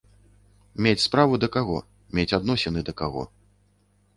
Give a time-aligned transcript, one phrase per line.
[0.85, 1.75] Мець справу да каго,
[2.19, 3.23] мець адносіны да каго.